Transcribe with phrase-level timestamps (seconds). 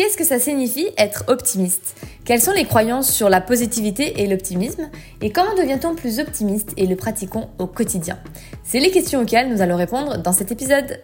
[0.00, 1.94] Qu'est-ce que ça signifie être optimiste?
[2.24, 4.88] Quelles sont les croyances sur la positivité et l'optimisme?
[5.20, 8.18] Et comment devient-on plus optimiste et le pratiquons au quotidien?
[8.64, 11.02] C'est les questions auxquelles nous allons répondre dans cet épisode.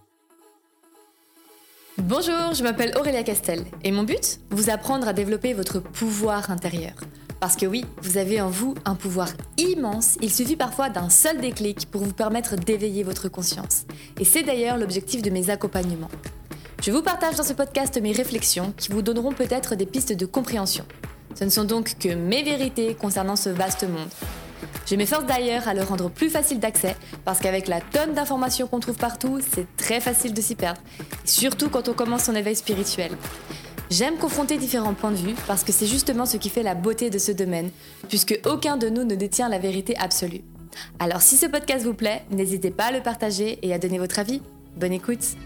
[1.98, 6.94] Bonjour, je m'appelle Aurélia Castel et mon but Vous apprendre à développer votre pouvoir intérieur.
[7.38, 9.28] Parce que oui, vous avez en vous un pouvoir
[9.58, 13.84] immense, il suffit parfois d'un seul déclic pour vous permettre d'éveiller votre conscience.
[14.18, 16.08] Et c'est d'ailleurs l'objectif de mes accompagnements.
[16.82, 20.26] Je vous partage dans ce podcast mes réflexions qui vous donneront peut-être des pistes de
[20.26, 20.84] compréhension.
[21.34, 24.08] Ce ne sont donc que mes vérités concernant ce vaste monde.
[24.86, 26.94] Je m'efforce d'ailleurs à le rendre plus facile d'accès
[27.24, 30.80] parce qu'avec la tonne d'informations qu'on trouve partout, c'est très facile de s'y perdre,
[31.24, 33.12] surtout quand on commence son éveil spirituel.
[33.90, 37.10] J'aime confronter différents points de vue parce que c'est justement ce qui fait la beauté
[37.10, 37.70] de ce domaine,
[38.08, 40.42] puisque aucun de nous ne détient la vérité absolue.
[40.98, 44.18] Alors si ce podcast vous plaît, n'hésitez pas à le partager et à donner votre
[44.18, 44.40] avis.
[44.76, 45.36] Bonne écoute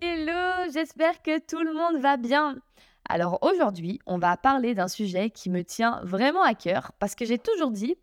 [0.00, 2.56] Hello, j'espère que tout le monde va bien.
[3.08, 7.24] Alors aujourd'hui, on va parler d'un sujet qui me tient vraiment à cœur parce que
[7.24, 7.96] j'ai toujours dit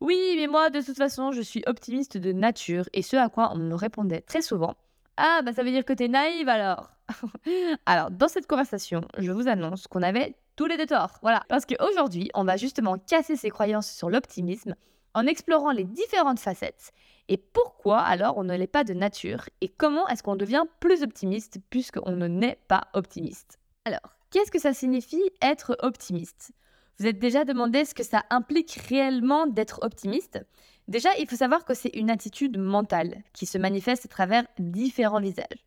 [0.00, 3.50] oui, mais moi de toute façon, je suis optimiste de nature et ce à quoi
[3.52, 4.76] on me répondait très souvent
[5.22, 6.92] ah bah ça veut dire que t'es naïve alors.
[7.86, 11.18] alors dans cette conversation, je vous annonce qu'on avait tous les deux torts.
[11.20, 14.74] Voilà, parce qu'aujourd'hui, on va justement casser ces croyances sur l'optimisme
[15.12, 16.92] en explorant les différentes facettes
[17.30, 21.04] et pourquoi alors on ne l'est pas de nature et comment est-ce qu'on devient plus
[21.04, 23.60] optimiste puisqu'on ne naît pas optimiste?
[23.84, 26.50] Alors, qu'est-ce que ça signifie être optimiste?
[26.98, 30.44] Vous êtes déjà demandé ce que ça implique réellement d'être optimiste?
[30.88, 35.20] Déjà, il faut savoir que c'est une attitude mentale qui se manifeste à travers différents
[35.20, 35.64] visages.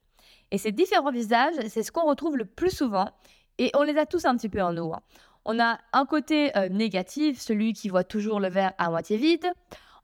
[0.52, 3.10] Et ces différents visages, c'est ce qu'on retrouve le plus souvent
[3.58, 4.94] et on les a tous un petit peu en nous.
[4.94, 5.02] Hein.
[5.46, 9.48] On a un côté euh, négatif, celui qui voit toujours le verre à moitié vide.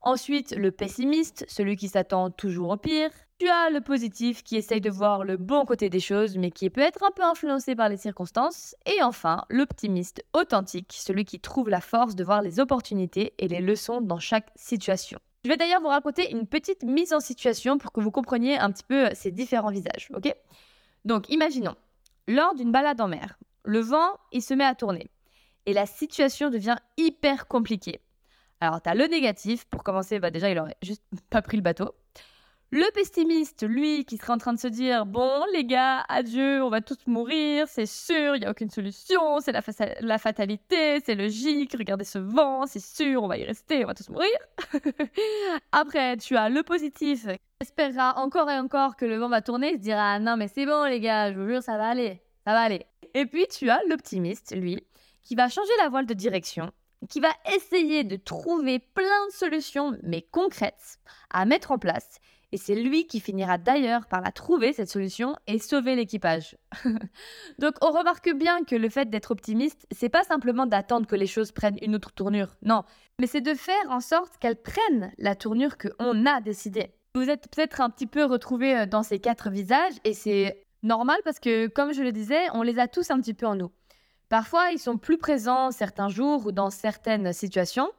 [0.01, 3.09] Ensuite, le pessimiste, celui qui s'attend toujours au pire.
[3.37, 6.69] Tu as le positif qui essaye de voir le bon côté des choses, mais qui
[6.69, 8.75] peut être un peu influencé par les circonstances.
[8.85, 13.61] Et enfin, l'optimiste authentique, celui qui trouve la force de voir les opportunités et les
[13.61, 15.19] leçons dans chaque situation.
[15.45, 18.71] Je vais d'ailleurs vous raconter une petite mise en situation pour que vous compreniez un
[18.71, 20.33] petit peu ces différents visages, ok?
[21.05, 21.75] Donc, imaginons,
[22.27, 25.09] lors d'une balade en mer, le vent, il se met à tourner
[25.65, 28.01] et la situation devient hyper compliquée.
[28.61, 31.63] Alors, tu as le négatif, pour commencer, bah déjà, il aurait juste pas pris le
[31.63, 31.93] bateau.
[32.71, 36.69] Le pessimiste, lui, qui serait en train de se dire Bon, les gars, adieu, on
[36.69, 39.61] va tous mourir, c'est sûr, il n'y a aucune solution, c'est la,
[40.01, 43.95] la, fatalité, c'est logique, regardez ce vent, c'est sûr, on va y rester, on va
[43.95, 44.29] tous mourir.
[45.71, 49.71] Après, tu as le positif, qui espérera encore et encore que le vent va tourner,
[49.71, 52.21] il se dira Non, mais c'est bon, les gars, je vous jure, ça va aller,
[52.45, 52.85] ça va aller.
[53.15, 54.85] Et puis, tu as l'optimiste, lui,
[55.23, 56.71] qui va changer la voile de direction,
[57.07, 60.99] qui va essayer de trouver plein de solutions, mais concrètes,
[61.29, 62.19] à mettre en place.
[62.51, 66.57] Et c'est lui qui finira d'ailleurs par la trouver, cette solution, et sauver l'équipage.
[67.59, 71.27] Donc on remarque bien que le fait d'être optimiste, c'est pas simplement d'attendre que les
[71.27, 72.83] choses prennent une autre tournure, non,
[73.19, 76.95] mais c'est de faire en sorte qu'elles prennent la tournure qu'on a décidée.
[77.15, 81.19] Vous êtes peut-être un petit peu retrouvé euh, dans ces quatre visages, et c'est normal
[81.23, 83.71] parce que, comme je le disais, on les a tous un petit peu en nous.
[84.29, 87.89] Parfois, ils sont plus présents certains jours ou dans certaines situations.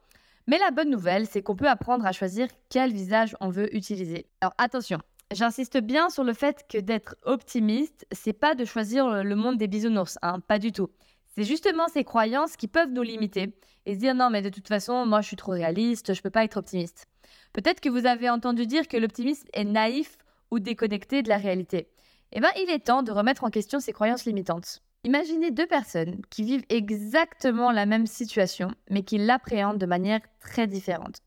[0.47, 4.27] Mais la bonne nouvelle, c'est qu'on peut apprendre à choisir quel visage on veut utiliser.
[4.39, 4.99] Alors attention,
[5.31, 9.67] j'insiste bien sur le fait que d'être optimiste, c'est pas de choisir le monde des
[9.67, 10.89] bisounours, hein, pas du tout.
[11.35, 13.53] C'est justement ces croyances qui peuvent nous limiter
[13.85, 16.29] et se dire non mais de toute façon, moi je suis trop réaliste, je peux
[16.29, 17.07] pas être optimiste.
[17.53, 20.17] Peut-être que vous avez entendu dire que l'optimisme est naïf
[20.49, 21.89] ou déconnecté de la réalité.
[22.31, 24.81] Eh bien, il est temps de remettre en question ces croyances limitantes.
[25.03, 30.67] Imaginez deux personnes qui vivent exactement la même situation, mais qui l'appréhendent de manière très
[30.67, 31.21] différente.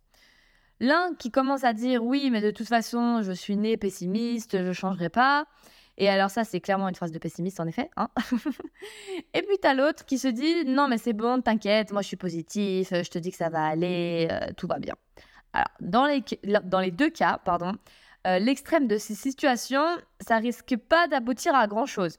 [0.79, 4.69] L'un qui commence à dire oui, mais de toute façon, je suis né pessimiste, je
[4.69, 5.47] ne changerai pas.
[5.99, 7.91] Et alors ça, c'est clairement une phrase de pessimiste, en effet.
[7.97, 8.11] Hein
[9.35, 12.17] et puis as l'autre qui se dit non, mais c'est bon, t'inquiète, moi je suis
[12.17, 14.95] positif, je te dis que ça va aller, euh, tout va bien.
[15.53, 16.25] Alors, dans les,
[16.65, 17.73] dans les deux cas, pardon,
[18.27, 19.87] euh, l'extrême de ces situations,
[20.21, 22.19] ça risque pas d'aboutir à grand chose.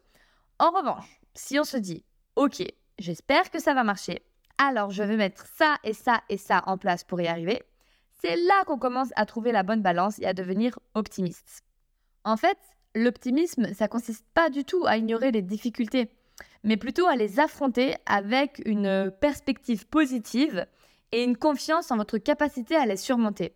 [0.60, 2.04] En revanche, si on se dit,
[2.36, 2.64] ok,
[2.98, 4.24] j'espère que ça va marcher,
[4.58, 7.62] alors je vais mettre ça et ça et ça en place pour y arriver,
[8.22, 11.64] c'est là qu'on commence à trouver la bonne balance et à devenir optimiste.
[12.24, 12.58] En fait,
[12.96, 16.10] l'optimisme, ça consiste pas du tout à ignorer les difficultés,
[16.64, 20.66] mais plutôt à les affronter avec une perspective positive
[21.12, 23.54] et une confiance en votre capacité à les surmonter.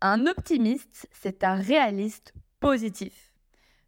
[0.00, 3.29] Un optimiste, c'est un réaliste positif.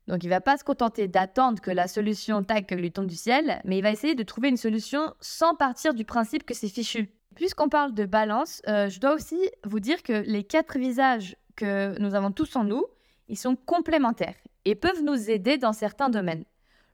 [0.09, 3.61] Donc il va pas se contenter d'attendre que la solution tac lui tombe du ciel,
[3.65, 7.11] mais il va essayer de trouver une solution sans partir du principe que c'est fichu.
[7.35, 11.99] Puisqu'on parle de balance, euh, je dois aussi vous dire que les quatre visages que
[11.99, 12.85] nous avons tous en nous,
[13.29, 16.45] ils sont complémentaires et peuvent nous aider dans certains domaines.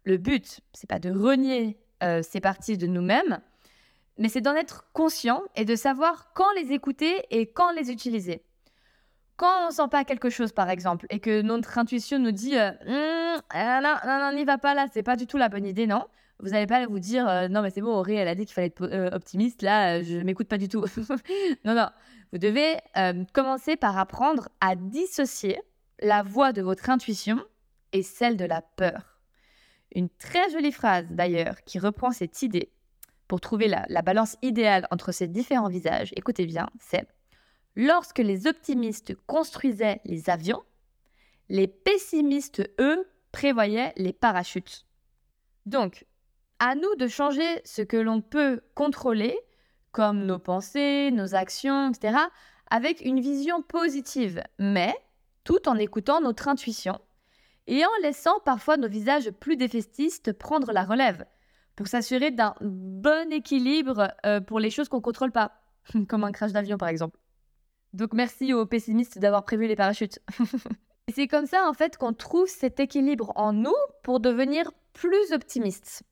[0.05, 3.41] Le but, c'est pas de renier euh, ces parties de nous-mêmes,
[4.19, 8.43] mais c'est d'en être conscient et de savoir quand les écouter et quand les utiliser.
[9.39, 12.73] Quand on sent pas quelque chose, par exemple, et que notre intuition nous dit euh,
[12.87, 15.87] hum, ah, non, non, n'y va pas là, c'est pas du tout la bonne idée,
[15.87, 16.05] non.
[16.41, 18.55] Vous n'allez pas vous dire euh, non, mais c'est bon, Auré, elle a dit qu'il
[18.55, 20.85] fallait être euh, optimiste, là, je m'écoute pas du tout.
[21.65, 21.89] non, non.
[22.33, 22.77] Vous devez
[23.33, 25.59] commencer par apprendre à dissocier
[26.01, 27.43] la voix de votre intuition
[27.93, 29.19] et celle de la peur.
[29.95, 32.71] Une très jolie phrase, d'ailleurs, qui reprend cette idée
[33.29, 37.07] pour trouver la, balance idéale entre ces différents visages, écoutez bien, c'est
[37.79, 40.63] lorsque les optimistes construisaient les avions,
[41.49, 44.85] les pessimistes, eux, prévoyaient les parachutes.
[45.65, 46.05] Donc,
[46.59, 49.39] à nous de changer ce que l'on peut contrôler,
[49.93, 52.19] comme nos pensées, nos actions, etc.,
[52.69, 54.95] avec une vision positive, mais
[55.45, 57.01] tout en écoutant notre intuition
[57.69, 61.25] et en laissant parfois nos visages plus défaitistes prendre la relève
[61.77, 65.63] pour s'assurer d'un bon équilibre euh, pour les choses qu'on ne contrôle pas,
[66.09, 67.19] comme un crash d'avion par exemple.
[67.93, 70.21] Donc merci aux pessimistes d'avoir prévu les parachutes.
[71.15, 76.03] C'est comme ça en fait qu'on trouve cet équilibre en nous pour devenir plus optimistes.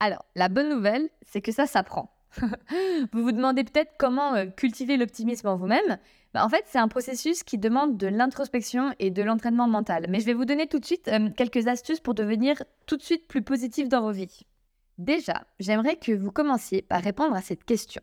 [0.00, 2.10] Alors, la bonne nouvelle, c'est que ça s'apprend.
[3.12, 5.98] vous vous demandez peut-être comment euh, cultiver l'optimisme en vous-même.
[6.34, 10.06] Bah, en fait, c'est un processus qui demande de l'introspection et de l'entraînement mental.
[10.08, 13.02] Mais je vais vous donner tout de suite euh, quelques astuces pour devenir tout de
[13.02, 14.42] suite plus positif dans vos vies.
[14.98, 18.02] Déjà, j'aimerais que vous commenciez par répondre à cette question.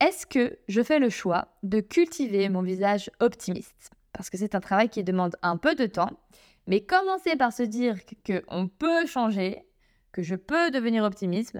[0.00, 3.90] Est-ce que je fais le choix de cultiver mon visage optimiste?
[4.12, 6.10] Parce que c'est un travail qui demande un peu de temps,
[6.68, 9.64] mais commencer par se dire qu'on peut changer,
[10.12, 11.58] que je peux devenir optimiste,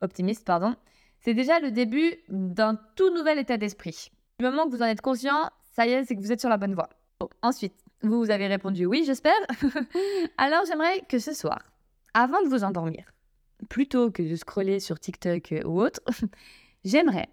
[0.00, 0.74] optimiste pardon,
[1.20, 4.10] c'est déjà le début d'un tout nouvel état d'esprit.
[4.38, 6.48] Du moment que vous en êtes conscient, ça y est, c'est que vous êtes sur
[6.48, 6.88] la bonne voie.
[7.42, 9.32] ensuite, vous, vous avez répondu oui, j'espère.
[10.38, 11.58] Alors j'aimerais que ce soir,
[12.14, 13.12] avant de vous endormir,
[13.68, 16.00] plutôt que de scroller sur TikTok ou autre,
[16.84, 17.28] j'aimerais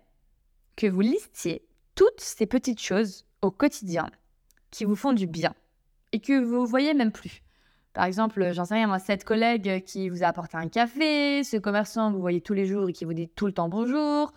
[0.75, 1.65] que vous listiez
[1.95, 4.09] toutes ces petites choses au quotidien
[4.71, 5.53] qui vous font du bien
[6.11, 7.43] et que vous voyez même plus.
[7.93, 12.09] Par exemple, j'en sais rien, cette collègue qui vous a apporté un café, ce commerçant
[12.09, 14.33] que vous voyez tous les jours et qui vous dit tout le temps bonjour,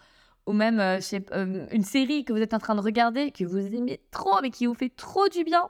[0.46, 0.98] ou même euh,
[1.32, 4.50] euh, une série que vous êtes en train de regarder, que vous aimez trop, mais
[4.50, 5.68] qui vous fait trop du bien.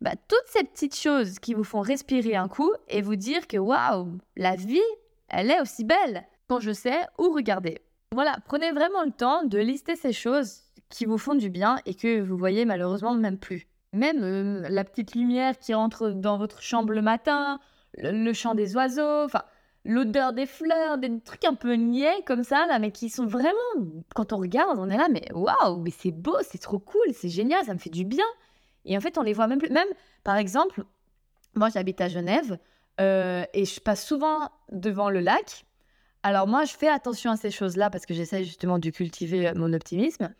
[0.00, 3.56] Bah, toutes ces petites choses qui vous font respirer un coup et vous dire que
[3.56, 4.80] waouh, la vie,
[5.28, 7.80] elle est aussi belle quand je sais où regarder.
[8.12, 11.94] Voilà, prenez vraiment le temps de lister ces choses qui vous font du bien et
[11.94, 13.66] que vous voyez malheureusement même plus.
[13.92, 17.58] Même euh, la petite lumière qui rentre dans votre chambre le matin,
[17.98, 19.42] le, chant des oiseaux, enfin
[19.84, 23.58] l'odeur des fleurs, des trucs un peu niais comme ça là, mais qui sont vraiment
[24.14, 27.28] quand on regarde, on est là mais waouh, mais c'est beau, c'est trop cool, c'est
[27.28, 28.26] génial, ça me fait du bien.
[28.84, 29.70] Et en fait, on les voit même plus.
[29.70, 29.88] Même
[30.22, 30.84] par exemple,
[31.54, 32.58] moi j'habite à Genève,
[33.00, 35.64] euh, et je passe souvent devant le lac.
[36.26, 39.52] Alors moi, je fais attention à ces choses-là parce que j'essaie justement de cultiver euh,
[39.54, 40.34] mon optimisme.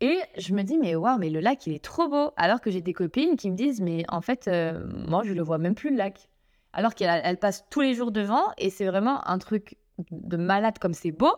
[0.00, 2.32] Et je me dis, mais waouh, mais le lac, il est trop beau.
[2.36, 5.42] Alors que j'ai des copines qui me disent, mais en fait, euh, moi, je le
[5.42, 6.28] vois même plus, le lac.
[6.72, 9.76] Alors qu'elle passe tous les jours devant et c'est vraiment un truc
[10.10, 11.36] de malade comme c'est beau.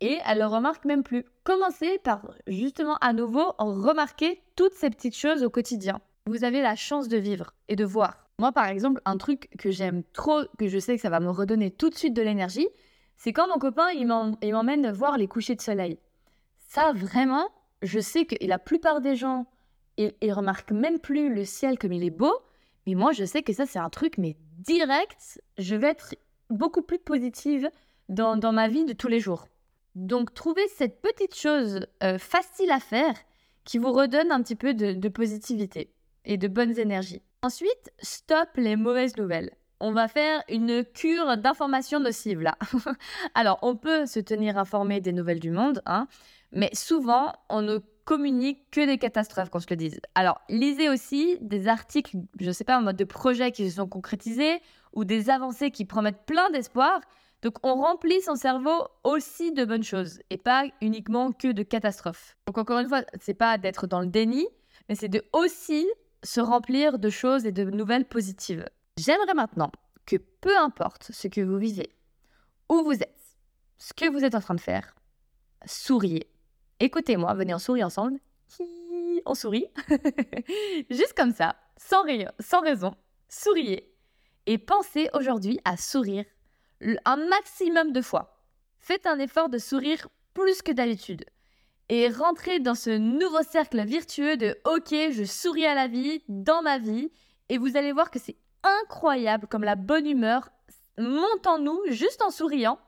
[0.00, 1.26] Et elle le remarque même plus.
[1.44, 6.00] Commencez par justement à nouveau remarquer toutes ces petites choses au quotidien.
[6.24, 8.26] Vous avez la chance de vivre et de voir.
[8.38, 11.28] Moi, par exemple, un truc que j'aime trop, que je sais que ça va me
[11.28, 12.68] redonner tout de suite de l'énergie,
[13.18, 15.98] c'est quand mon copain, il m'emmène voir les couchers de soleil.
[16.68, 17.48] Ça, vraiment,
[17.82, 19.46] je sais que la plupart des gens,
[19.96, 22.32] ils, remarquent même plus le ciel comme il est beau,
[22.86, 26.14] mais moi, je sais que ça, c'est un truc, mais direct, je vais être
[26.48, 27.68] beaucoup plus positive
[28.08, 29.48] dans, ma vie de tous les jours.
[29.96, 33.14] Donc, trouvez cette petite chose euh, facile à faire
[33.64, 35.92] qui vous redonne un petit peu de positivité
[36.24, 37.22] et de bonnes énergies.
[37.42, 39.50] Ensuite, stop les mauvaises nouvelles.
[39.80, 42.56] On va faire une cure d'informations nocives là.
[43.34, 46.08] Alors, on peut se tenir informé des nouvelles du monde, hein,
[46.52, 50.00] mais souvent, on ne communique que des catastrophes, qu'on se le dise.
[50.14, 53.76] Alors, lisez aussi des articles, je ne sais pas, en mode de projets qui se
[53.76, 54.60] sont concrétisés
[54.94, 57.00] ou des avancées qui promettent plein d'espoir.
[57.42, 62.36] Donc, on remplit son cerveau aussi de bonnes choses et pas uniquement que de catastrophes.
[62.46, 64.48] Donc, encore une fois, c'est pas d'être dans le déni,
[64.88, 65.86] mais c'est de aussi
[66.24, 68.64] se remplir de choses et de nouvelles positives.
[68.98, 69.70] J'aimerais maintenant
[70.06, 71.94] que peu importe ce que vous vivez,
[72.68, 73.16] où vous êtes,
[73.78, 74.96] ce que vous êtes en train de faire,
[75.66, 76.28] souriez.
[76.80, 78.18] Écoutez-moi, venez en sourire ensemble.
[79.24, 79.66] On sourit.
[80.90, 82.02] Juste comme ça, sans,
[82.40, 82.94] sans raison.
[83.28, 83.94] Souriez.
[84.46, 86.24] Et pensez aujourd'hui à sourire
[87.04, 88.42] un maximum de fois.
[88.78, 91.24] Faites un effort de sourire plus que d'habitude
[91.88, 96.62] et rentrer dans ce nouveau cercle virtueux de OK, je souris à la vie, dans
[96.62, 97.10] ma vie,
[97.48, 100.50] et vous allez voir que c'est incroyable comme la bonne humeur
[100.98, 102.78] monte en nous juste en souriant,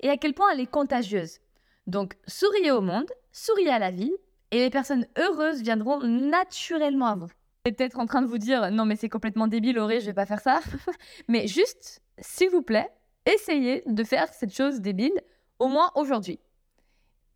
[0.00, 1.38] et à quel point elle est contagieuse.
[1.86, 4.12] Donc, souriez au monde, souriez à la vie,
[4.50, 7.26] et les personnes heureuses viendront naturellement à vous.
[7.26, 10.06] Vous êtes peut-être en train de vous dire non mais c'est complètement débile Auré, je
[10.06, 10.60] vais pas faire ça.
[11.28, 12.90] mais juste, s'il vous plaît,
[13.24, 15.18] essayez de faire cette chose débile
[15.58, 16.40] au moins aujourd'hui.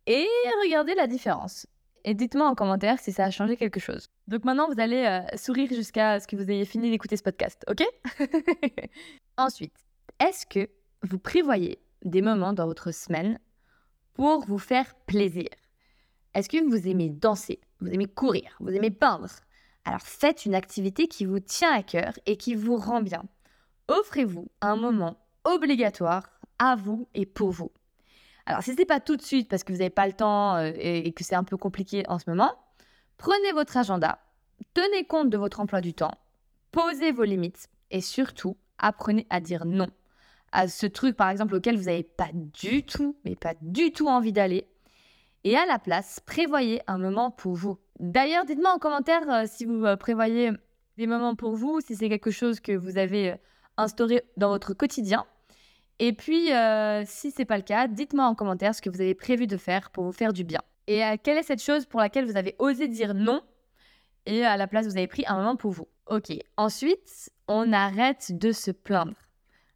[0.05, 0.27] Et
[0.63, 1.65] regardez la différence.
[2.09, 4.07] Et dites-moi en commentaire si ça a changé quelque chose.
[4.29, 7.65] Donc maintenant, vous allez euh, sourire jusqu'à ce que vous ayez fini d'écouter ce podcast,
[7.69, 7.83] ok?
[9.37, 9.75] Ensuite,
[10.17, 10.69] est-ce que
[11.03, 13.39] vous prévoyez des moments dans votre semaine
[14.13, 15.49] pour vous faire plaisir?
[16.33, 19.27] Est-ce que vous aimez danser Vous aimez courir Vous aimez peindre?
[19.83, 23.25] Alors faites une activité qui vous tient à cœur et qui vous rend bien.
[23.89, 26.23] Offrez-vous un moment obligatoire
[26.57, 27.69] à vous et pour vous.
[28.47, 30.55] Alors, si ce n'est pas tout de suite parce que vous n'avez pas le temps
[30.55, 32.55] euh, et, que c'est un peu compliqué en ce moment,
[33.17, 34.19] prenez votre agenda,
[34.73, 36.13] tenez compte de votre emploi du temps,
[36.71, 39.87] posez vos limites et surtout, apprenez à dire non
[40.53, 44.07] à ce truc, par exemple, auquel vous n'avez pas du tout, mais pas du tout
[44.07, 44.65] envie d'aller.
[45.43, 47.77] Et à la place, prévoyez un moment pour vous.
[47.99, 50.51] D'ailleurs, dites-moi en commentaire euh, si vous euh, prévoyez
[50.97, 53.35] des moments pour vous, si c'est quelque chose que vous avez
[53.75, 55.25] instauré dans votre quotidien.
[55.99, 59.01] Et puis, euh, si ce n'est pas le cas, dites-moi en commentaire ce que vous
[59.01, 60.61] avez prévu de faire pour vous faire du bien.
[60.85, 63.41] Et euh, quelle est cette chose pour laquelle vous avez osé dire non
[64.25, 65.87] et à la place vous avez pris un moment pour vous?
[66.05, 69.17] Ok, ensuite, on arrête de se plaindre.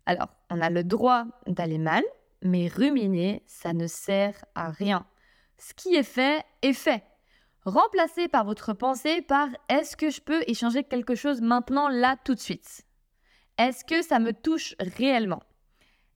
[0.06, 2.04] Alors, on a le droit d'aller mal,
[2.42, 5.06] mais ruminer, ça ne sert à rien.
[5.58, 7.04] Ce qui est fait est fait.
[7.66, 12.34] Remplacez par votre pensée par est-ce que je peux échanger quelque chose maintenant, là, tout
[12.34, 12.84] de suite?
[13.58, 15.44] Est-ce que ça me touche réellement?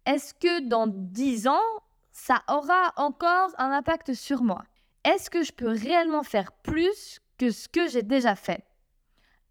[0.05, 1.81] Est-ce que dans 10 ans,
[2.11, 4.63] ça aura encore un impact sur moi?
[5.03, 8.63] Est-ce que je peux réellement faire plus que ce que j'ai déjà fait?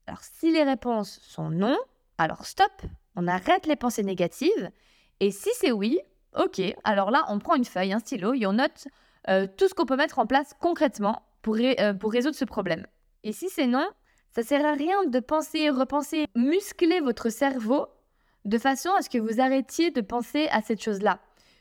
[0.06, 1.78] Alors si les réponses sont non,
[2.18, 2.73] alors stop,
[3.16, 4.70] on arrête les pensées négatives.
[5.20, 5.99] Et si c'est oui,
[6.37, 8.87] ok, alors là on prend une feuille, un stylo et on note
[9.28, 12.87] euh, tout ce qu'on peut mettre en place concrètement pour, euh, pour résoudre ce problème.
[13.23, 13.88] Et si c'est non,
[14.34, 17.87] ça sert à rien de penser, repenser, muscler votre cerveau
[18.44, 21.20] de façon à ce que vous arrêtiez de penser à cette chose-là.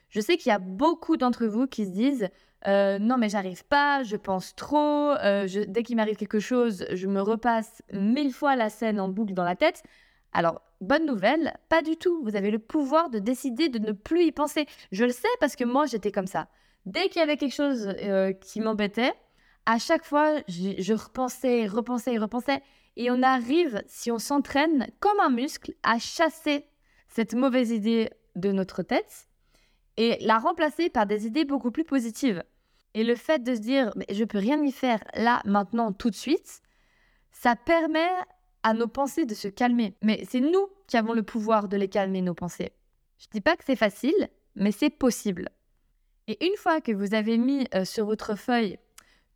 [0.09, 2.29] Je sais qu'il y a beaucoup d'entre vous qui se disent
[2.67, 7.07] euh, non mais j'arrive pas, je pense trop, euh, dès qu'il m'arrive quelque chose, je
[7.07, 9.83] me repasse mille fois la scène en boucle dans la tête.
[10.31, 12.23] Alors, bonne nouvelle, pas du tout.
[12.23, 14.65] Vous avez le pouvoir de décider de ne plus y penser.
[14.91, 16.47] Je le sais parce que moi j'étais comme ça.
[16.85, 19.13] Dès qu'il y avait quelque chose euh, qui m'embêtait,
[19.65, 22.61] à chaque fois je, je repensais, repensais, repensais.
[22.95, 26.65] Et on arrive, si on s'entraîne comme un muscle, à chasser
[27.13, 29.27] cette mauvaise idée de notre tête
[29.97, 32.43] et la remplacer par des idées beaucoup plus positives.
[32.95, 36.09] Et le fait de se dire, mais je peux rien y faire là, maintenant, tout
[36.09, 36.61] de suite,
[37.31, 38.09] ça permet
[38.63, 39.95] à nos pensées de se calmer.
[40.01, 42.71] Mais c'est nous qui avons le pouvoir de les calmer, nos pensées.
[43.19, 45.49] Je dis pas que c'est facile, mais c'est possible.
[46.27, 48.79] Et une fois que vous avez mis euh, sur votre feuille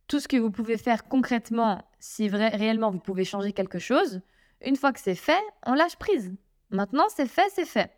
[0.08, 4.20] tout ce que vous pouvez faire concrètement, si vrai, réellement vous pouvez changer quelque chose,
[4.64, 6.34] une fois que c'est fait, on lâche prise.
[6.70, 7.90] Maintenant, c'est fait, c'est fait.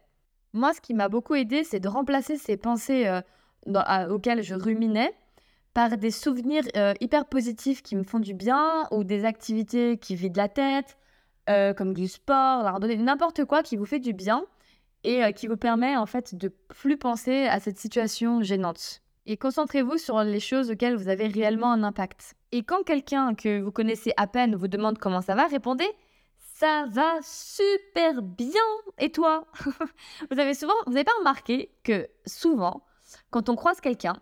[0.53, 5.13] Moi, ce qui m'a beaucoup aidé, c'est de remplacer ces pensées euh, auxquelles je ruminais
[5.75, 10.17] par des souvenirs euh, hyper positifs qui me font du bien ou des activités qui
[10.17, 10.97] vident la tête,
[11.49, 14.45] euh, comme du sport, la n'importe quoi qui vous fait du bien
[15.03, 19.01] et qui vous permet en fait de plus penser à cette situation gênante.
[19.25, 22.35] Et concentrez-vous sur les choses auxquelles vous avez réellement un impact.
[22.53, 25.89] Et quand quelqu'un que vous connaissez à peine vous demande comment ça va, répondez
[26.61, 28.61] ça va super bien.
[28.99, 29.47] Et toi?
[30.31, 32.83] Vous avez souvent, vous n'avez pas remarqué que souvent,
[33.31, 34.17] quand on croise quelqu'un,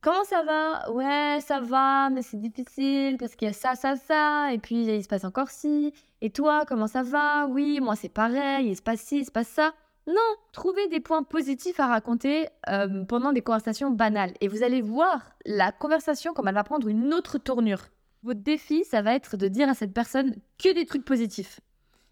[0.00, 0.90] comment ça va?
[0.90, 4.86] Ouais, ça va, mais c'est difficile parce qu'il y a ça, ça, ça, et puis
[4.86, 5.92] il se passe encore ci.
[6.22, 7.46] Et toi, comment ça va?
[7.48, 9.74] Oui, moi c'est pareil, il se passe ci, il se passe ça.
[10.06, 14.32] Non, trouvez des points positifs à raconter euh, pendant des conversations banales.
[14.40, 17.90] Et vous allez voir la conversation comme elle va prendre une autre tournure.
[18.22, 21.60] Votre défi, ça va être de dire à cette personne que des trucs positifs.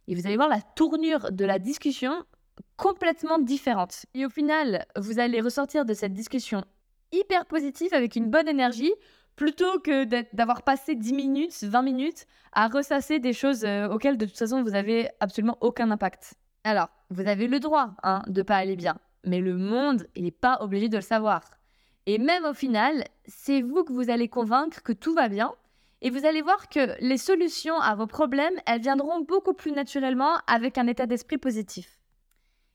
[0.08, 2.24] Et vous allez voir la tournure de la discussion
[2.76, 4.06] complètement différente.
[4.14, 6.64] Et au final, vous allez ressortir de cette discussion
[7.12, 8.92] hyper positive avec une bonne énergie
[9.34, 14.24] plutôt que d'avoir passé 10 minutes, 20 minutes à ressasser des choses euh, auxquelles de
[14.26, 16.34] toute façon vous avez absolument aucun impact.
[16.64, 20.58] Alors, vous avez le droit hein, de pas aller bien, mais le monde, n'est pas
[20.60, 21.42] obligé de le savoir.
[22.06, 25.52] Et même au final, c'est vous que vous allez convaincre que tout va bien
[26.06, 30.36] et vous allez voir que les solutions à vos problèmes, elles viendront beaucoup plus naturellement
[30.46, 31.98] avec un état d'esprit positif.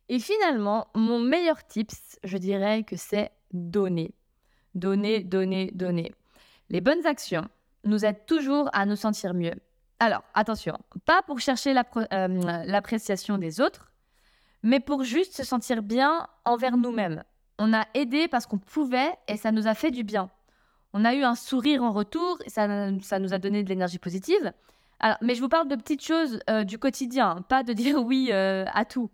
[0.09, 4.13] Et finalement, mon meilleur tips, je dirais que c'est donner.
[4.75, 6.13] Donner, donner, donner.
[6.67, 7.47] Les bonnes actions
[7.85, 9.55] nous aident toujours à nous sentir mieux.
[10.00, 12.27] Alors, attention, pas pour chercher euh,
[12.65, 13.93] l'appréciation des autres,
[14.61, 17.23] mais pour juste se sentir bien envers nous-mêmes.
[17.59, 20.29] on a aidé parce qu'on pouvait et ça nous a fait du bien.
[20.93, 24.53] On a eu un sourire en retour et ça, nous a donné de l'énergie positive.
[25.21, 28.65] Mais je vous parle de petites choses euh, du quotidien, pas de dire oui euh,
[28.74, 29.10] à tout.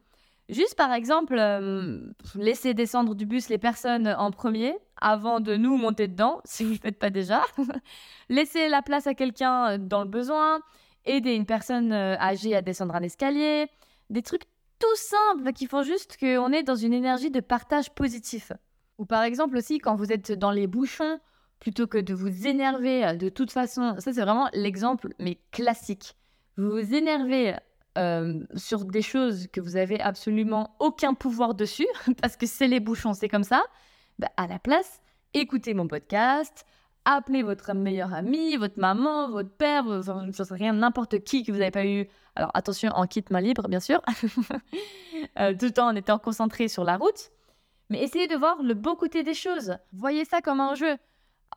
[0.50, 2.00] Juste par exemple, euh,
[2.36, 6.70] laisser descendre du bus les personnes en premier avant de nous monter dedans, si vous
[6.72, 7.44] ne le faites pas déjà.
[8.30, 10.60] laisser la place à quelqu'un dans le besoin,
[11.06, 13.68] aider une personne âgée à descendre un escalier.
[14.10, 14.44] Des trucs
[14.80, 18.52] tout simples qui font juste qu'on est dans une énergie de partage positif.
[18.98, 21.20] Ou par exemple aussi quand vous êtes dans les bouchons,
[21.60, 26.16] plutôt que de vous énerver euh, de toute façon, ça c'est vraiment l'exemple, mais classique.
[26.58, 27.56] Vous vous énervez
[27.98, 31.88] euh, sur des choses que vous avez absolument aucun pouvoir dessus,
[32.22, 33.64] parce que c'est les bouchons, c'est comme ça.
[34.20, 35.02] Bah, à la place,
[35.34, 36.66] écoutez mon podcast,
[37.06, 41.72] appelez votre meilleur ami, votre maman, votre père, enfin, je n'importe qui que vous n'avez
[41.72, 42.08] pas eu.
[42.36, 44.02] Alors attention, en kit main libre, bien sûr,
[45.40, 47.32] euh, tout en étant concentré sur la route.
[47.90, 49.78] Mais essayez de voir le beau côté des choses.
[49.94, 50.98] Voyez ça comme un jeu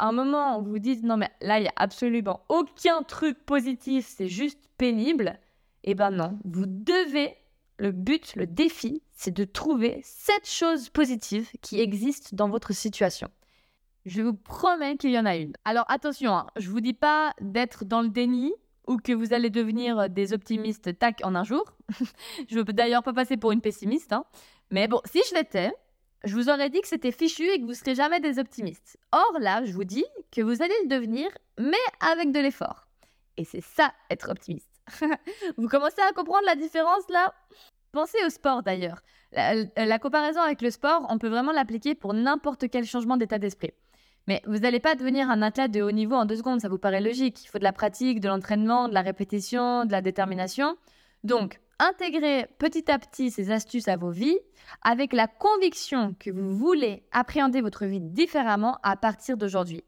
[0.06, 4.06] un moment où vous dites non mais là il y a absolument aucun truc positif,
[4.06, 5.38] c'est juste pénible,
[5.84, 7.36] eh ben non, vous devez
[7.78, 13.28] le but, le défi, c'est de trouver cette chose positive qui existe dans votre situation.
[14.04, 15.54] Je vous promets qu'il y en a une.
[15.64, 18.52] Alors attention, hein, je vous dis pas d'être dans le déni
[18.86, 21.64] ou que vous allez devenir des optimistes tac en un jour.
[22.48, 24.24] je veux d'ailleurs pas passer pour une pessimiste, hein.
[24.70, 25.72] mais bon, si je l'étais,
[26.24, 28.98] je vous aurais dit que c'était fichu et que vous serez jamais des optimistes.
[29.12, 32.86] Or là, je vous dis que vous allez le devenir, mais avec de l'effort.
[33.36, 34.68] Et c'est ça, être optimiste.
[35.56, 37.32] vous commencez à comprendre la différence là?
[37.92, 39.02] Pensez au sport d'ailleurs.
[39.32, 43.72] La, comparaison avec le sport, on peut vraiment l'appliquer pour n'importe quel changement d'état d'esprit.
[44.26, 46.78] Mais vous n'allez pas devenir un athlète de haut niveau en deux secondes, ça vous
[46.78, 47.42] paraît logique.
[47.44, 50.76] Il faut de la pratique, de l'entraînement, de la répétition, de la détermination.
[51.24, 54.38] Donc, intégrez petit à petit ces astuces à vos vies
[54.82, 59.82] avec la conviction que vous voulez appréhender votre vie différemment à partir d'aujourd'hui.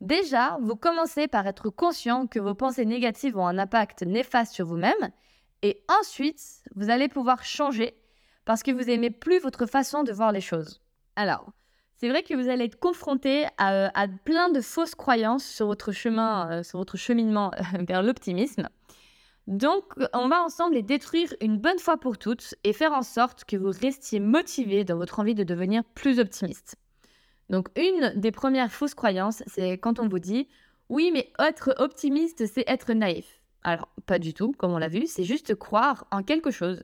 [0.00, 4.66] Déjà, vous commencez par être conscient que vos pensées négatives ont un impact néfaste sur
[4.66, 5.10] vous-même
[5.62, 7.94] et ensuite, vous allez pouvoir changer
[8.44, 10.80] parce que vous n'aimez plus votre façon de voir les choses.
[11.16, 11.52] Alors,
[11.96, 16.50] c'est vrai que vous allez être confronté à, plein de fausses croyances sur votre chemin,
[16.50, 17.50] euh, sur votre cheminement
[17.88, 18.68] vers l'optimisme.
[19.46, 23.44] Donc, on va ensemble les détruire une bonne fois pour toutes et faire en sorte
[23.44, 26.76] que vous restiez motivé dans votre envie de devenir plus optimiste.
[27.50, 30.48] Donc, une des premières fausses croyances, c'est quand on vous dit
[30.88, 33.42] oui, mais être optimiste, c'est être naïf.
[33.62, 36.82] Alors, pas du tout, comme on l'a vu, c'est juste croire en quelque chose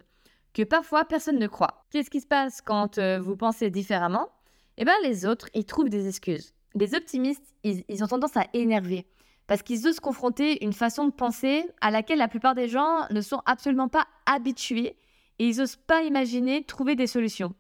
[0.53, 1.85] que parfois personne ne croit.
[1.91, 4.29] Qu'est-ce qui se passe quand euh, vous pensez différemment?
[4.77, 6.55] Eh bien, les autres, ils trouvent des excuses.
[6.75, 9.07] Les optimistes, ils ont tendance à énerver
[9.51, 13.21] parce qu'ils osent confronter une façon de penser à laquelle la plupart des gens ne
[13.21, 14.97] sont absolument pas habitués
[15.41, 17.53] et ils n'osent pas imaginer trouver des solutions.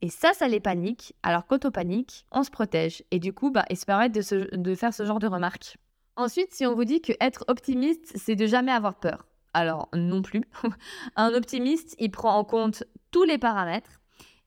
[0.00, 1.14] Et ça, ça les panique.
[1.22, 3.04] Alors quand on panique, on se protège.
[3.10, 5.76] Et du coup, bah, ils se permettent de, de faire ce genre de remarques.
[6.16, 9.26] Ensuite, si on vous dit que être optimiste, c'est de jamais avoir peur.
[9.52, 10.44] Alors non plus.
[11.16, 14.00] Un optimiste, il prend en compte tous les paramètres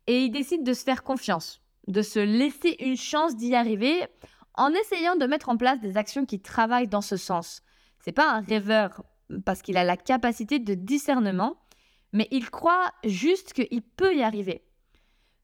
[0.07, 4.07] et il décide de se faire confiance, de se laisser une chance d'y arriver
[4.57, 7.61] en essayant de mettre en place des actions qui travaillent dans ce sens.
[7.99, 9.03] C'est pas un rêveur
[9.45, 11.57] parce qu'il a la capacité de discernement,
[12.13, 14.63] mais il croit juste qu'il peut y arriver.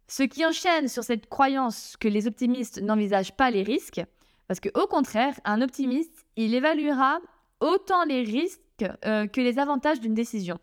[0.08, 4.02] Ce qui enchaîne sur cette croyance que les optimistes n'envisagent pas les risques,
[4.48, 7.20] parce qu'au contraire, un optimiste, il évaluera
[7.60, 8.60] autant les risques
[9.06, 10.60] euh, que les avantages d'une décision.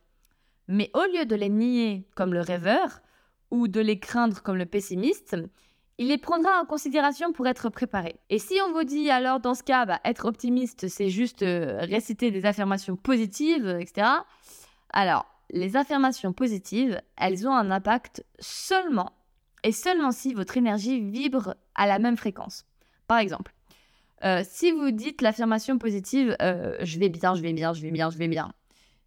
[0.69, 3.01] Mais au lieu de les nier comme le rêveur
[3.51, 5.37] ou de les craindre comme le pessimiste,
[6.01, 8.17] il les prendra en considération pour être préparé.
[8.31, 11.77] Et si on vous dit alors dans ce cas, bah, être optimiste, c'est juste euh,
[11.83, 14.07] réciter des affirmations positives, etc.
[14.95, 19.13] Alors, les affirmations positives, elles ont un impact seulement
[19.63, 22.65] et seulement si votre énergie vibre à la même fréquence.
[23.07, 23.53] Par exemple,
[24.25, 27.91] euh, si vous dites l'affirmation positive, euh, je vais bien, je vais bien, je vais
[27.91, 28.55] bien, je vais bien,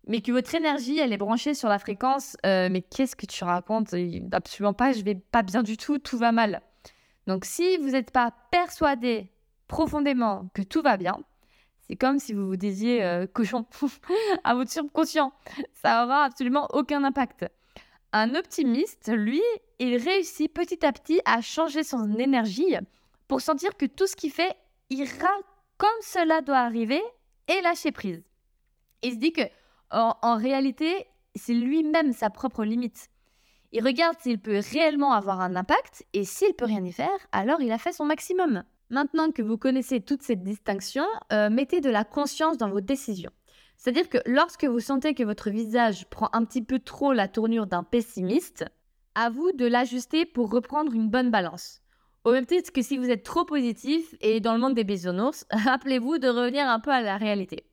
[0.08, 3.96] mais que votre énergie, elle est branchée sur la fréquence, mais qu'est-ce que tu racontes?
[4.32, 6.62] Absolument pas, je vais pas bien du tout, tout va mal.
[7.28, 9.32] Donc si vous n'êtes pas persuadé
[9.68, 11.18] profondément que tout va bien,
[11.88, 13.66] c'est comme si vous vous disiez euh, cochon
[14.44, 15.34] à votre subconscient.
[15.74, 17.46] Ça aura absolument aucun impact.
[18.14, 19.42] Un optimiste, lui,
[19.80, 22.76] il réussit petit à petit à changer son énergie
[23.28, 24.56] pour sentir que tout ce qu'il fait
[24.90, 25.32] ira
[25.78, 27.02] comme cela doit arriver
[27.48, 28.24] et lâcher prise.
[29.02, 29.42] Il se dit que
[29.92, 33.10] en réalité, c'est lui-même sa propre limite.
[33.76, 37.60] Il regarde s'il peut réellement avoir un impact et s'il peut rien y faire, alors
[37.60, 38.64] il a fait son maximum.
[38.92, 43.32] Maintenant que vous connaissez toute cette distinction, euh, mettez de la conscience dans vos décisions.
[43.76, 47.66] C'est-à-dire que lorsque vous sentez que votre visage prend un petit peu trop la tournure
[47.66, 48.64] d'un pessimiste,
[49.16, 51.82] à vous de l'ajuster pour reprendre une bonne balance.
[52.26, 55.48] Au même titre que si vous êtes trop positif et dans le monde des bisounours,
[55.52, 57.66] rappelez-vous de revenir un peu à la réalité.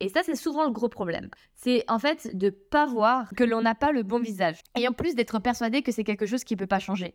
[0.00, 1.28] Et ça, c'est souvent le gros problème.
[1.54, 4.60] C'est en fait de pas voir que l'on n'a pas le bon visage.
[4.78, 7.14] Et en plus d'être persuadé que c'est quelque chose qui ne peut pas changer.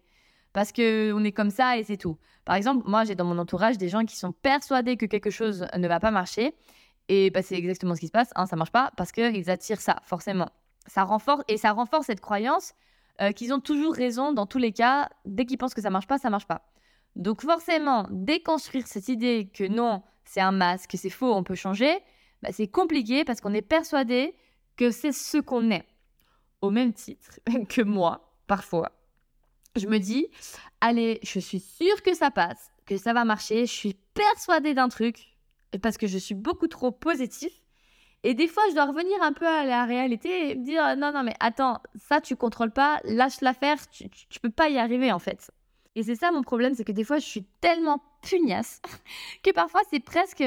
[0.52, 2.18] Parce qu'on est comme ça et c'est tout.
[2.46, 5.66] Par exemple, moi, j'ai dans mon entourage des gens qui sont persuadés que quelque chose
[5.76, 6.54] ne va pas marcher.
[7.10, 8.30] Et bah, c'est exactement ce qui se passe.
[8.36, 10.50] Hein, ça marche pas parce qu'ils attirent ça, forcément.
[10.86, 12.74] Ça renforce, et ça renforce cette croyance
[13.22, 15.10] euh, qu'ils ont toujours raison dans tous les cas.
[15.26, 16.70] Dès qu'ils pensent que ça marche pas, ça marche pas.
[17.16, 21.56] Donc forcément, déconstruire cette idée que non, c'est un masque, que c'est faux, on peut
[21.56, 22.00] changer,
[22.44, 24.36] bah, c'est compliqué parce qu'on est persuadé
[24.76, 25.86] que c'est ce qu'on est.
[26.62, 28.92] Au même titre que moi, parfois,
[29.76, 30.28] je me dis,
[30.82, 34.90] allez, je suis sûre que ça passe, que ça va marcher, je suis persuadée d'un
[34.90, 35.38] truc,
[35.82, 37.52] parce que je suis beaucoup trop positif.
[38.26, 41.12] Et des fois, je dois revenir un peu à la réalité et me dire, non,
[41.12, 45.12] non, mais attends, ça, tu contrôles pas, lâche l'affaire, tu, tu, peux pas y arriver,
[45.12, 45.52] en fait.
[45.96, 48.82] Et c'est ça mon problème, c'est que des fois, je suis tellement pugnace
[49.44, 50.44] que parfois, c'est presque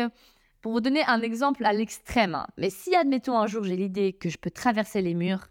[0.66, 2.48] pour vous donner un exemple à l'extrême, hein.
[2.57, 5.46] mais si admettons un jour j'ai l'idée que je peux traverser les murs,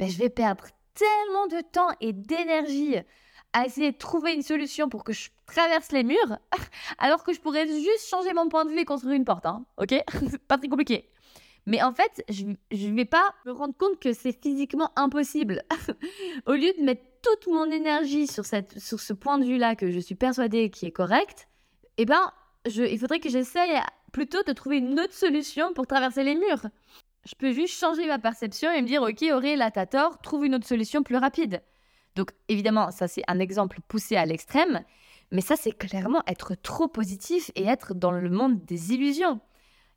[0.00, 2.96] ben, je vais perdre tellement de temps et d'énergie
[3.52, 6.38] à essayer de trouver une solution pour que je traverse les murs,
[6.98, 9.46] alors que je pourrais juste changer mon point de vue et construire une porte.
[9.46, 9.94] Hein, ok?
[10.48, 11.08] Pas très compliqué.
[11.66, 15.62] Mais en fait, je ne vais pas me rendre compte que c'est physiquement impossible.
[16.46, 19.92] Au lieu de mettre toute mon énergie sur, cette, sur ce point de vue-là que
[19.92, 21.46] je suis persuadée qui est correct,
[21.96, 22.32] eh ben,
[22.66, 23.80] il faudrait que j'essaye
[24.12, 26.66] plutôt de trouver une autre solution pour traverser les murs.
[27.24, 30.46] Je peux juste changer ma perception et me dire, ok, Auré, là, t'as tort, trouve
[30.46, 31.62] une autre solution plus rapide.
[32.16, 34.82] Donc, évidemment, ça, c'est un exemple poussé à l'extrême,
[35.30, 39.40] mais ça, c'est clairement être trop positif et être dans le monde des illusions.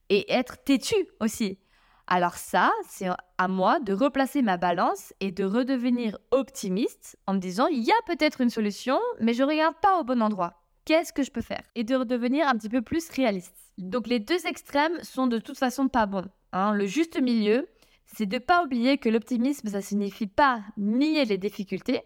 [0.09, 1.57] Et être têtu aussi.
[2.05, 7.39] Alors ça, c'est à moi de replacer ma balance et de redevenir optimiste en me
[7.39, 11.13] disant, il y a peut-être une solution, mais je regarde pas au bon endroit qu'est-ce
[11.13, 11.63] que je peux faire?
[11.75, 13.55] Et de redevenir un petit peu plus réaliste.
[13.77, 16.29] Donc les deux extrêmes sont de toute façon pas bons.
[16.51, 16.73] Hein.
[16.73, 17.67] Le juste milieu,
[18.05, 22.01] c'est de ne pas oublier que l'optimisme, ça signifie pas nier les difficultés,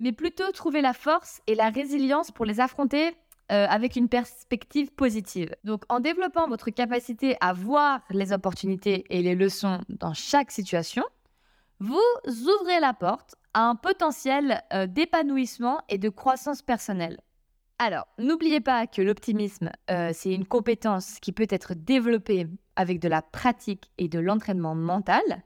[0.00, 3.14] mais plutôt trouver la force et la résilience pour les affronter
[3.52, 5.54] euh, avec une perspective positive.
[5.64, 11.04] Donc en développant votre capacité à voir les opportunités et les leçons dans chaque situation,
[11.78, 17.20] vous ouvrez la porte à un potentiel euh, d'épanouissement et de croissance personnelle.
[17.78, 23.08] Alors, n'oubliez pas que l'optimisme, euh, c'est une compétence qui peut être développée avec de
[23.08, 25.42] la pratique et de l'entraînement mental,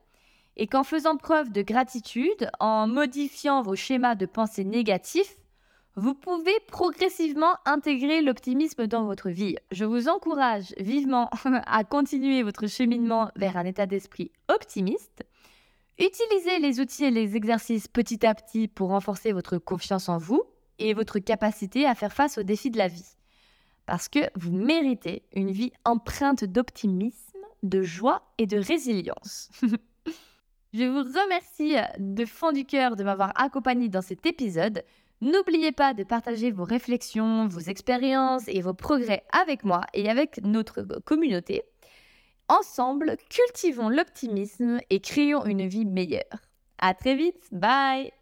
[0.57, 5.37] et qu'en faisant preuve de gratitude, en modifiant vos schémas de pensée négatifs,
[5.97, 9.57] vous pouvez progressivement intégrer l'optimisme dans votre vie.
[9.73, 11.31] Je vous encourage vivement
[11.67, 15.25] à continuer votre cheminement vers un état d'esprit optimiste.
[15.99, 20.43] Utilisez les outils et les exercices petit à petit pour renforcer votre confiance en vous
[20.79, 23.17] et votre capacité à faire face aux défis de la vie.
[23.87, 29.51] Parce que vous méritez une vie empreinte d'optimisme, de joie et de résilience.
[30.75, 34.85] Je vous remercie de fond du cœur de m'avoir accompagné dans cet épisode.
[35.21, 40.41] N'oubliez pas de partager vos réflexions, vos expériences et vos progrès avec moi et avec
[40.45, 41.62] notre communauté.
[42.49, 46.23] Ensemble, cultivons l'optimisme et créons une vie meilleure.
[46.79, 48.12] À très vite, bye